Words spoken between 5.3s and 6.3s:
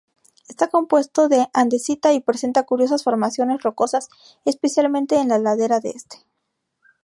ladera este.